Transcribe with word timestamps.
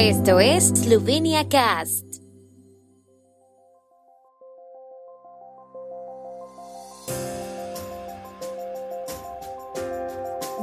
Esto 0.00 0.38
es 0.38 0.68
Slovenia 0.68 1.48
Cast. 1.48 2.04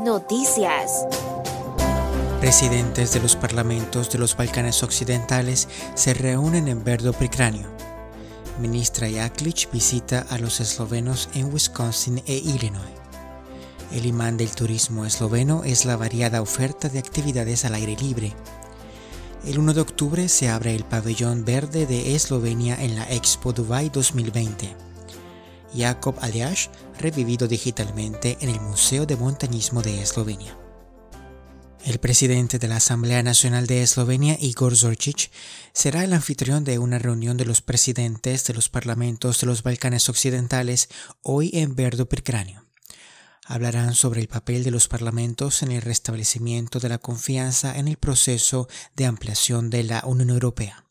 Noticias. 0.06 1.06
Presidentes 2.40 3.12
de 3.12 3.20
los 3.20 3.36
parlamentos 3.36 4.10
de 4.10 4.20
los 4.20 4.38
Balcanes 4.38 4.82
Occidentales 4.84 5.68
se 5.96 6.14
reúnen 6.14 6.70
en 6.70 6.86
Verdo 6.86 7.12
Pricranio. 7.12 7.68
Ministra 8.62 9.10
Jaklic 9.12 9.70
visita 9.70 10.26
a 10.30 10.38
los 10.38 10.62
eslovenos 10.62 11.28
en 11.34 11.54
Wisconsin 11.54 12.24
e 12.26 12.36
Illinois. 12.36 12.96
El 13.92 14.06
imán 14.06 14.38
del 14.38 14.52
turismo 14.52 15.06
esloveno 15.06 15.66
es 15.66 15.84
la 15.84 15.98
variada 15.98 16.42
oferta 16.42 16.88
de 16.88 17.00
actividades 17.00 17.66
al 17.66 17.76
aire 17.76 17.98
libre. 17.98 18.34
El 19.46 19.60
1 19.60 19.76
de 19.76 19.82
octubre 19.82 20.28
se 20.28 20.50
abre 20.50 20.74
el 20.74 20.86
pabellón 20.86 21.46
verde 21.46 21.86
de 21.86 22.16
Eslovenia 22.16 22.84
en 22.84 22.96
la 22.96 23.04
Expo 23.12 23.54
Dubai 23.54 23.92
2020. 23.92 24.76
Jakob 25.72 26.16
Aljaž 26.20 26.70
revivido 26.98 27.48
digitalmente 27.48 28.40
en 28.42 28.50
el 28.50 28.60
Museo 28.60 29.06
de 29.06 29.16
Montañismo 29.16 29.84
de 29.84 30.02
Eslovenia. 30.02 30.58
El 31.84 32.00
presidente 32.00 32.58
de 32.58 32.68
la 32.68 32.78
Asamblea 32.78 33.22
Nacional 33.22 33.68
de 33.68 33.84
Eslovenia, 33.84 34.36
Igor 34.40 34.74
Zorčić, 34.74 35.30
será 35.74 36.04
el 36.04 36.14
anfitrión 36.14 36.64
de 36.64 36.80
una 36.80 36.98
reunión 36.98 37.38
de 37.38 37.46
los 37.46 37.62
presidentes 37.62 38.46
de 38.46 38.56
los 38.56 38.70
parlamentos 38.70 39.42
de 39.42 39.46
los 39.46 39.62
Balcanes 39.62 40.10
Occidentales 40.10 40.90
hoy 41.22 41.52
en 41.54 41.76
Verdo 41.76 42.10
Pircranio. 42.10 42.65
Hablarán 43.48 43.94
sobre 43.94 44.22
el 44.22 44.28
papel 44.28 44.64
de 44.64 44.72
los 44.72 44.88
parlamentos 44.88 45.62
en 45.62 45.72
el 45.72 45.84
restablecimiento 45.84 46.80
de 46.80 46.90
la 46.90 46.98
confianza 46.98 47.78
en 47.78 47.88
el 47.88 47.98
proceso 47.98 48.68
de 48.96 49.06
ampliación 49.06 49.70
de 49.70 49.84
la 49.84 50.02
Unión 50.04 50.32
Europea. 50.32 50.84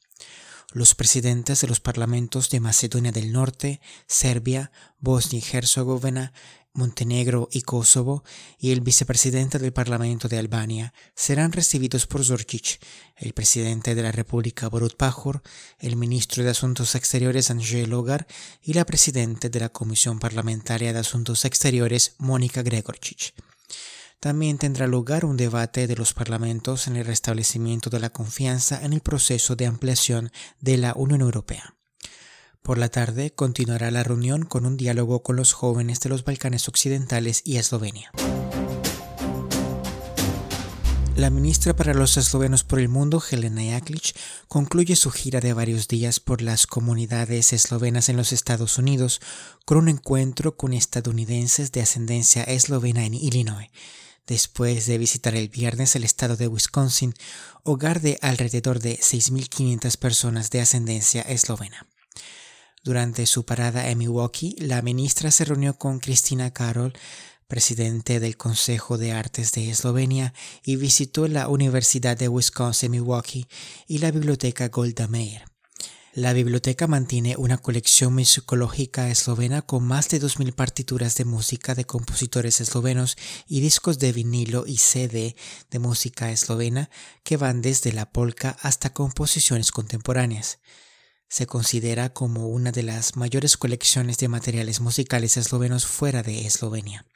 Los 0.73 0.95
presidentes 0.95 1.61
de 1.61 1.67
los 1.67 1.81
parlamentos 1.81 2.51
de 2.51 2.61
Macedonia 2.61 3.11
del 3.11 3.33
Norte, 3.33 3.81
Serbia, 4.07 4.71
Bosnia 5.01 5.41
y 5.41 5.57
Herzegovina, 5.57 6.33
Montenegro 6.75 7.49
y 7.53 7.63
Kosovo 7.63 8.25
y 8.59 8.73
el 8.73 8.81
vicepresidente 8.81 9.61
del 9.61 9.73
Parlamento 9.73 10.29
de 10.29 10.39
Albania 10.39 10.93
serán 11.15 11.53
recibidos 11.53 12.07
por 12.09 12.23
Zorčić, 12.23 12.81
el 13.17 13.33
presidente 13.33 13.95
de 13.95 14.03
la 14.03 14.11
República 14.11 14.69
Borut 14.69 14.97
Pajor, 14.97 15.43
el 15.79 15.95
ministro 15.95 16.43
de 16.43 16.51
Asuntos 16.51 16.97
Exteriores 16.97 17.51
Angel 17.51 17.89
Logar 17.91 18.27
y 18.61 18.73
la 18.73 18.85
presidenta 18.85 19.49
de 19.49 19.61
la 19.61 19.69
Comisión 19.69 20.19
Parlamentaria 20.19 20.93
de 20.93 20.99
Asuntos 20.99 21.45
Exteriores 21.45 22.17
Mónica 22.19 22.63
Gregorčić. 22.63 23.33
También 24.19 24.59
tendrá 24.59 24.87
lugar 24.87 25.25
un 25.25 25.37
debate 25.37 25.87
de 25.87 25.97
los 25.97 26.13
parlamentos 26.13 26.89
en 26.89 26.97
el 26.97 27.05
restablecimiento 27.05 27.89
de 27.89 28.01
la 28.01 28.11
confianza 28.11 28.83
en 28.83 28.95
el 28.95 29.01
proceso 29.01 29.55
de 29.55 29.67
ampliación 29.67 30.33
de 30.61 30.79
la 30.79 30.95
Unión 30.95 31.21
Europea. 31.21 31.77
Por 32.65 32.79
la 32.79 32.89
tarde 32.89 33.31
continuará 33.31 33.91
la 33.91 34.03
reunión 34.05 34.47
con 34.47 34.65
un 34.65 34.79
diálogo 34.79 35.23
con 35.23 35.37
los 35.37 35.53
jóvenes 35.53 36.01
de 36.01 36.09
los 36.09 36.25
Balcanes 36.25 36.67
Occidentales 36.67 37.43
y 37.45 37.59
Eslovenia. 37.59 38.11
La 41.15 41.29
ministra 41.29 41.77
para 41.77 41.93
los 41.93 42.17
eslovenos 42.17 42.65
por 42.65 42.81
el 42.81 42.89
mundo, 42.89 43.23
Helena 43.31 43.61
Jaklic, 43.63 44.17
concluye 44.49 44.97
su 44.97 45.11
gira 45.11 45.41
de 45.41 45.53
varios 45.53 45.89
días 45.89 46.21
por 46.21 46.41
las 46.41 46.67
comunidades 46.67 47.53
eslovenas 47.53 48.09
en 48.09 48.17
los 48.17 48.33
Estados 48.33 48.79
Unidos 48.79 49.21
con 49.67 49.77
un 49.77 49.91
encuentro 49.91 50.57
con 50.57 50.73
estadounidenses 50.73 51.71
de 51.71 51.83
ascendencia 51.83 52.45
eslovena 52.45 53.05
en 53.05 53.13
Illinois, 53.13 53.69
después 54.27 54.87
de 54.87 54.97
visitar 54.97 55.35
el 55.35 55.51
viernes 55.51 55.97
el 55.97 56.05
estado 56.05 56.39
de 56.39 56.49
Wisconsin, 56.49 57.13
hogar 57.63 58.01
de 58.01 58.19
alrededor 58.23 58.81
de 58.81 58.97
6.500 58.97 59.99
personas 59.99 60.49
de 60.49 60.63
ascendencia 60.63 61.21
eslovena. 61.21 61.87
Durante 62.85 63.25
su 63.25 63.47
parada 63.47 63.89
en 63.89 63.97
Milwaukee, 63.97 64.57
la 64.59 64.83
ministra 64.83 65.31
se 65.31 65.47
reunió 65.47 65.79
con 65.79 66.01
Cristina 66.01 66.53
Carol, 66.53 66.93
presidente 67.49 68.21
del 68.21 68.37
Consejo 68.37 68.99
de 68.99 69.13
Artes 69.13 69.53
de 69.53 69.71
Eslovenia, 69.71 70.35
y 70.63 70.77
visitó 70.77 71.27
la 71.27 71.49
Universidad 71.49 72.15
de 72.15 72.29
Wisconsin-Milwaukee 72.29 73.47
y 73.89 73.99
la 73.99 74.11
Biblioteca 74.11 74.69
Golda 74.69 75.09
Meir. 75.09 75.45
La 76.13 76.35
biblioteca 76.35 76.87
mantiene 76.87 77.37
una 77.39 77.57
colección 77.57 78.13
musicológica 78.13 79.09
eslovena 79.09 79.63
con 79.63 79.83
más 79.83 80.11
de 80.11 80.21
2.000 80.21 80.55
partituras 80.55 81.17
de 81.17 81.25
música 81.25 81.75
de 81.75 81.87
compositores 81.87 82.61
eslovenos 82.61 83.17
y 83.49 83.61
discos 83.61 83.99
de 83.99 84.13
vinilo 84.13 84.65
y 84.67 84.77
CD 84.77 85.37
de 85.71 85.79
música 85.79 86.31
eslovena 86.31 86.91
que 87.23 87.39
van 87.39 87.63
desde 87.63 87.95
la 87.95 88.13
polka 88.13 88.59
hasta 88.61 88.93
composiciones 88.93 89.73
contemporáneas. 89.73 90.59
Se 91.29 91.47
considera 91.47 92.13
como 92.13 92.49
una 92.49 92.73
de 92.73 92.83
las 92.83 93.17
mayores 93.17 93.57
colecciones 93.57 94.19
de 94.19 94.29
materiales 94.29 94.81
musicales 94.81 95.37
eslovenos 95.37 95.87
fuera 95.87 96.23
de 96.23 96.47
Eslovenia. 96.47 97.07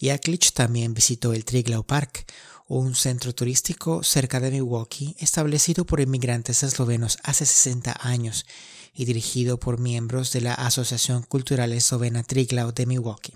Jaklic 0.00 0.52
también 0.52 0.94
visitó 0.94 1.32
el 1.32 1.44
Triglav 1.44 1.84
Park, 1.84 2.26
un 2.68 2.94
centro 2.94 3.34
turístico 3.34 4.02
cerca 4.02 4.40
de 4.40 4.50
Milwaukee 4.50 5.14
establecido 5.18 5.86
por 5.86 6.00
inmigrantes 6.00 6.62
eslovenos 6.62 7.18
hace 7.22 7.46
60 7.46 7.96
años 8.00 8.44
y 8.92 9.04
dirigido 9.04 9.58
por 9.58 9.78
miembros 9.78 10.32
de 10.32 10.40
la 10.40 10.54
Asociación 10.54 11.22
Cultural 11.22 11.72
Eslovena 11.72 12.24
Triglav 12.24 12.74
de 12.74 12.86
Milwaukee. 12.86 13.34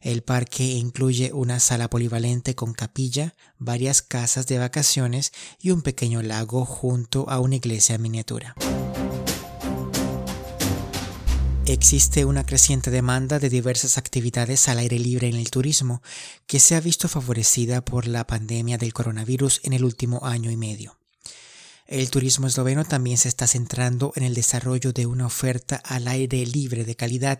El 0.00 0.22
parque 0.22 0.64
incluye 0.64 1.32
una 1.34 1.60
sala 1.60 1.90
polivalente 1.90 2.54
con 2.54 2.72
capilla, 2.72 3.34
varias 3.58 4.00
casas 4.00 4.46
de 4.46 4.58
vacaciones 4.58 5.32
y 5.60 5.72
un 5.72 5.82
pequeño 5.82 6.22
lago 6.22 6.64
junto 6.64 7.28
a 7.28 7.38
una 7.38 7.56
iglesia 7.56 7.98
miniatura. 7.98 8.54
Existe 11.72 12.24
una 12.24 12.44
creciente 12.44 12.90
demanda 12.90 13.38
de 13.38 13.48
diversas 13.48 13.96
actividades 13.96 14.68
al 14.68 14.78
aire 14.78 14.98
libre 14.98 15.28
en 15.28 15.36
el 15.36 15.52
turismo, 15.52 16.02
que 16.48 16.58
se 16.58 16.74
ha 16.74 16.80
visto 16.80 17.06
favorecida 17.06 17.84
por 17.84 18.08
la 18.08 18.26
pandemia 18.26 18.76
del 18.76 18.92
coronavirus 18.92 19.60
en 19.62 19.74
el 19.74 19.84
último 19.84 20.26
año 20.26 20.50
y 20.50 20.56
medio. 20.56 20.98
El 21.86 22.10
turismo 22.10 22.48
esloveno 22.48 22.84
también 22.84 23.18
se 23.18 23.28
está 23.28 23.46
centrando 23.46 24.12
en 24.16 24.24
el 24.24 24.34
desarrollo 24.34 24.92
de 24.92 25.06
una 25.06 25.26
oferta 25.26 25.76
al 25.76 26.08
aire 26.08 26.44
libre 26.44 26.84
de 26.84 26.96
calidad 26.96 27.38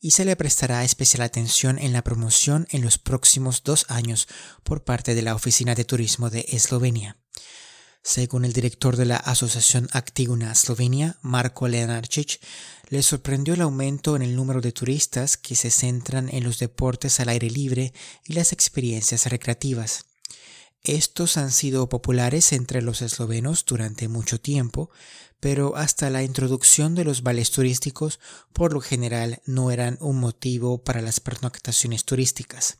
y 0.00 0.12
se 0.12 0.24
le 0.24 0.34
prestará 0.34 0.82
especial 0.82 1.20
atención 1.20 1.78
en 1.78 1.92
la 1.92 2.02
promoción 2.02 2.66
en 2.70 2.80
los 2.80 2.96
próximos 2.96 3.64
dos 3.64 3.84
años 3.90 4.28
por 4.62 4.82
parte 4.82 5.14
de 5.14 5.20
la 5.20 5.34
Oficina 5.34 5.74
de 5.74 5.84
Turismo 5.84 6.30
de 6.30 6.46
Eslovenia. 6.48 7.18
Según 8.02 8.44
el 8.44 8.52
director 8.52 8.96
de 8.96 9.04
la 9.04 9.16
Asociación 9.16 9.88
Actiguna 9.92 10.52
Eslovenia, 10.52 11.18
Marko 11.22 11.68
Lenarčić, 11.68 12.40
le 12.88 13.02
sorprendió 13.02 13.54
el 13.54 13.60
aumento 13.60 14.16
en 14.16 14.22
el 14.22 14.34
número 14.34 14.60
de 14.60 14.72
turistas 14.72 15.36
que 15.36 15.56
se 15.56 15.70
centran 15.70 16.28
en 16.30 16.44
los 16.44 16.58
deportes 16.58 17.20
al 17.20 17.28
aire 17.28 17.50
libre 17.50 17.92
y 18.24 18.32
las 18.32 18.52
experiencias 18.52 19.26
recreativas. 19.26 20.06
Estos 20.82 21.36
han 21.36 21.50
sido 21.50 21.88
populares 21.88 22.52
entre 22.52 22.82
los 22.82 23.02
eslovenos 23.02 23.64
durante 23.66 24.08
mucho 24.08 24.40
tiempo, 24.40 24.90
pero 25.40 25.76
hasta 25.76 26.08
la 26.08 26.22
introducción 26.22 26.94
de 26.94 27.04
los 27.04 27.22
vales 27.22 27.50
turísticos 27.50 28.20
por 28.52 28.72
lo 28.72 28.80
general 28.80 29.42
no 29.44 29.70
eran 29.70 29.98
un 30.00 30.18
motivo 30.18 30.82
para 30.82 31.02
las 31.02 31.20
pernoctaciones 31.20 32.04
turísticas. 32.04 32.78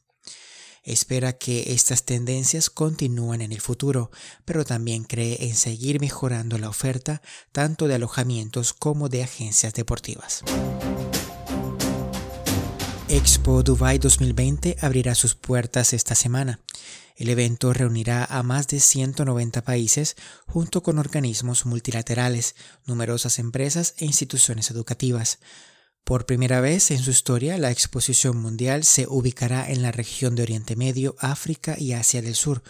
Espera 0.89 1.35
que 1.35 1.75
estas 1.75 2.05
tendencias 2.05 2.71
continúen 2.71 3.43
en 3.43 3.53
el 3.53 3.61
futuro, 3.61 4.11
pero 4.47 4.65
también 4.65 5.05
cree 5.05 5.37
en 5.45 5.55
seguir 5.55 6.01
mejorando 6.01 6.57
la 6.57 6.71
oferta 6.71 7.21
tanto 7.53 7.89
de 7.89 7.97
alojamientos 7.97 8.73
como 8.73 9.11
de 9.11 9.23
agencias 9.23 9.75
deportivas. 9.75 10.43
Expo 13.07 13.63
Dubai 13.63 13.99
2020 13.99 14.79
abrirá 14.81 15.15
sus 15.15 15.35
puertas 15.35 15.93
esta 15.93 16.15
semana. 16.15 16.61
El 17.17 17.29
evento 17.29 17.75
reunirá 17.75 18.25
a 18.25 18.43
más 18.43 18.67
de 18.69 18.81
190 18.81 19.63
países 19.65 20.17
junto 20.47 20.83
con 20.83 20.99
organismos 20.99 21.67
multilaterales, 21.67 22.55
numerosas 22.87 23.39
empresas 23.39 23.93
e 23.99 24.07
instituciones 24.07 24.71
educativas. 24.71 25.39
Por 26.09 26.25
primera 26.25 26.63
vez 26.63 26.91
en 26.91 27.03
su 27.03 27.11
historia, 27.11 27.59
la 27.59 27.71
exposición 27.71 28.39
mundial 28.39 28.85
se 28.85 29.07
ubicará 29.07 29.71
en 29.71 29.83
la 29.83 29.93
región 29.93 30.37
de 30.37 30.43
Oriente 30.43 30.75
Medio, 30.75 31.17
África 31.19 31.77
y 31.79 31.93
Asia 31.93 32.23
del 32.23 32.35
Sur, 32.35 32.63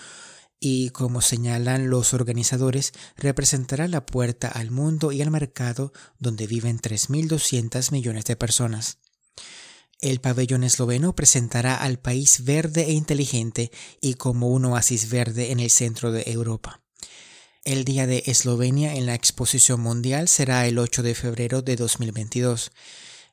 y 0.58 0.90
como 0.90 1.20
señalan 1.20 1.88
los 1.88 2.14
organizadores, 2.14 2.92
representará 3.16 3.86
la 3.86 4.04
puerta 4.04 4.48
al 4.48 4.72
mundo 4.72 5.12
y 5.12 5.22
al 5.22 5.30
mercado 5.30 5.92
donde 6.18 6.48
viven 6.48 6.80
3.200 6.80 7.92
millones 7.92 8.24
de 8.24 8.34
personas. 8.34 8.98
El 10.00 10.18
pabellón 10.18 10.64
esloveno 10.64 11.14
presentará 11.14 11.76
al 11.76 12.00
país 12.00 12.42
verde 12.42 12.86
e 12.86 12.92
inteligente 12.92 13.70
y 14.00 14.14
como 14.14 14.48
un 14.48 14.64
oasis 14.64 15.10
verde 15.10 15.52
en 15.52 15.60
el 15.60 15.70
centro 15.70 16.10
de 16.10 16.24
Europa. 16.26 16.82
El 17.64 17.84
Día 17.84 18.08
de 18.08 18.24
Eslovenia 18.26 18.96
en 18.96 19.06
la 19.06 19.14
Exposición 19.14 19.80
Mundial 19.80 20.26
será 20.26 20.66
el 20.66 20.76
8 20.76 21.04
de 21.04 21.14
febrero 21.14 21.62
de 21.62 21.76
2022. 21.76 22.72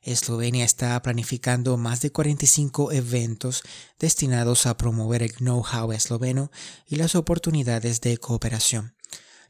Eslovenia 0.06 0.64
está 0.64 1.02
planificando 1.02 1.76
más 1.76 2.00
de 2.00 2.12
45 2.12 2.92
eventos 2.92 3.62
destinados 3.98 4.66
a 4.66 4.76
promover 4.76 5.22
el 5.22 5.34
know-how 5.34 5.92
esloveno 5.92 6.50
y 6.86 6.96
las 6.96 7.16
oportunidades 7.16 8.00
de 8.00 8.16
cooperación. 8.18 8.94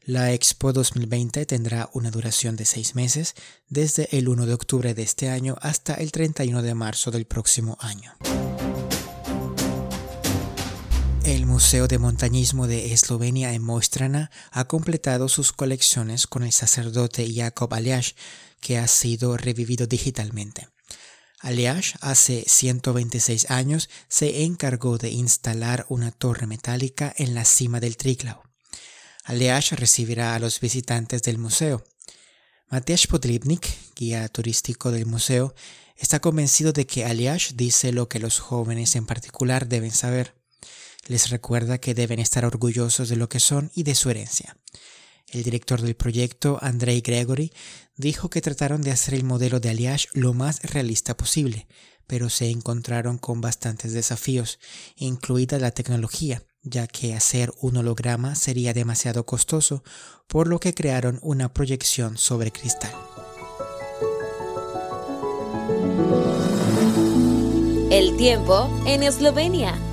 La 0.03 0.31
Expo 0.33 0.73
2020 0.73 1.45
tendrá 1.45 1.89
una 1.93 2.11
duración 2.11 2.55
de 2.55 2.65
seis 2.65 2.95
meses, 2.95 3.35
desde 3.69 4.07
el 4.17 4.29
1 4.29 4.45
de 4.45 4.53
octubre 4.53 4.93
de 4.93 5.03
este 5.03 5.29
año 5.29 5.57
hasta 5.61 5.93
el 5.95 6.11
31 6.11 6.61
de 6.61 6.73
marzo 6.73 7.11
del 7.11 7.25
próximo 7.25 7.77
año. 7.79 8.15
Museo 11.57 11.87
de 11.87 11.97
Montañismo 11.97 12.67
de 12.67 12.93
Eslovenia 12.93 13.51
en 13.53 13.63
Mostrana 13.63 14.29
ha 14.51 14.65
completado 14.65 15.27
sus 15.27 15.53
colecciones 15.53 16.27
con 16.27 16.43
el 16.43 16.51
sacerdote 16.51 17.33
Jakob 17.33 17.73
Aliash, 17.73 18.11
que 18.61 18.77
ha 18.77 18.87
sido 18.87 19.35
revivido 19.37 19.87
digitalmente. 19.87 20.67
Aliash 21.39 21.95
hace 22.01 22.43
126 22.45 23.49
años 23.49 23.89
se 24.07 24.43
encargó 24.43 24.99
de 24.99 25.09
instalar 25.09 25.87
una 25.89 26.11
torre 26.11 26.45
metálica 26.45 27.11
en 27.17 27.33
la 27.33 27.43
cima 27.43 27.79
del 27.79 27.97
Triglav. 27.97 28.39
Aliash 29.23 29.71
recibirá 29.71 30.35
a 30.35 30.39
los 30.39 30.59
visitantes 30.59 31.23
del 31.23 31.39
museo. 31.39 31.83
Matej 32.69 33.07
Podribnik, 33.07 33.67
guía 33.95 34.27
turístico 34.27 34.91
del 34.91 35.07
museo, 35.07 35.55
está 35.95 36.19
convencido 36.19 36.71
de 36.71 36.85
que 36.85 37.03
Aliash 37.03 37.53
dice 37.55 37.91
lo 37.93 38.07
que 38.07 38.19
los 38.19 38.37
jóvenes 38.37 38.95
en 38.95 39.07
particular 39.07 39.67
deben 39.67 39.89
saber. 39.89 40.37
Les 41.07 41.29
recuerda 41.29 41.77
que 41.77 41.93
deben 41.93 42.19
estar 42.19 42.45
orgullosos 42.45 43.09
de 43.09 43.15
lo 43.15 43.29
que 43.29 43.39
son 43.39 43.71
y 43.73 43.83
de 43.83 43.95
su 43.95 44.09
herencia. 44.09 44.57
El 45.29 45.43
director 45.43 45.81
del 45.81 45.95
proyecto, 45.95 46.57
Andrei 46.61 47.01
Gregory, 47.01 47.51
dijo 47.95 48.29
que 48.29 48.41
trataron 48.41 48.81
de 48.81 48.91
hacer 48.91 49.13
el 49.13 49.23
modelo 49.23 49.59
de 49.59 49.69
Aliash 49.69 50.07
lo 50.13 50.33
más 50.33 50.61
realista 50.63 51.17
posible, 51.17 51.67
pero 52.07 52.29
se 52.29 52.49
encontraron 52.49 53.17
con 53.17 53.41
bastantes 53.41 53.93
desafíos, 53.93 54.59
incluida 54.95 55.59
la 55.59 55.71
tecnología, 55.71 56.43
ya 56.63 56.87
que 56.87 57.13
hacer 57.13 57.53
un 57.59 57.77
holograma 57.77 58.35
sería 58.35 58.73
demasiado 58.73 59.25
costoso, 59.25 59.83
por 60.27 60.47
lo 60.47 60.59
que 60.59 60.73
crearon 60.73 61.19
una 61.21 61.53
proyección 61.53 62.17
sobre 62.17 62.51
cristal. 62.51 62.93
El 67.89 68.15
tiempo 68.17 68.69
en 68.85 69.03
Eslovenia. 69.03 69.86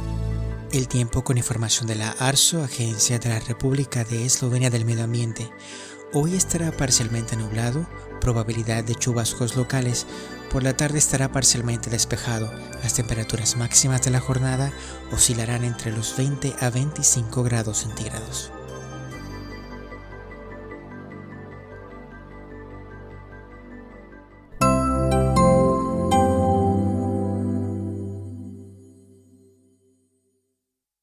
El 0.75 0.88
tiempo 0.88 1.23
con 1.23 1.38
información 1.38 1.87
de 1.87 1.94
la 1.94 2.11
ARSO, 2.19 2.65
Agencia 2.65 3.21
de 3.21 3.29
la 3.29 3.38
República 3.38 4.03
de 4.03 4.26
Eslovenia 4.26 4.71
del 4.71 4.85
Medio 4.85 5.05
Ambiente. 5.05 5.49
Hoy 6.12 6.35
estará 6.35 6.73
parcialmente 6.73 7.37
nublado, 7.37 7.87
probabilidad 8.21 8.82
de 8.82 8.97
chubascos 8.97 9.55
locales. 9.55 10.05
Por 10.50 10.65
la 10.65 10.76
tarde 10.76 10.99
estará 10.99 11.31
parcialmente 11.31 11.91
despejado. 11.91 12.53
Las 12.82 12.94
temperaturas 12.94 13.56
máximas 13.56 14.03
de 14.03 14.11
la 14.11 14.19
jornada 14.19 14.73
oscilarán 15.12 15.62
entre 15.62 15.93
los 15.93 16.17
20 16.17 16.56
a 16.59 16.71
25 16.71 17.44
grados 17.44 17.79
centígrados. 17.79 18.50